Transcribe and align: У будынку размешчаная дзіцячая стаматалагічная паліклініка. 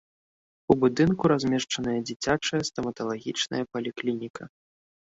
У 0.73 0.77
будынку 0.83 1.23
размешчаная 1.33 1.95
дзіцячая 2.09 2.61
стаматалагічная 2.73 3.63
паліклініка. 3.75 4.43